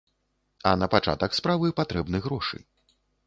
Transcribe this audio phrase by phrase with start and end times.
[0.69, 2.63] А на пачатак справы патрэбны грошы.